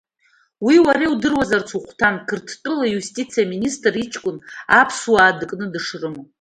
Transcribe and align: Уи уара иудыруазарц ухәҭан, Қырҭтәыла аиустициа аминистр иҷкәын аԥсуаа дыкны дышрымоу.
Уи 0.65 0.75
уара 0.85 1.03
иудыруазарц 1.05 1.69
ухәҭан, 1.77 2.15
Қырҭтәыла 2.27 2.85
аиустициа 2.87 3.41
аминистр 3.47 3.93
иҷкәын 4.03 4.37
аԥсуаа 4.79 5.37
дыкны 5.39 5.65
дышрымоу. 5.73 6.25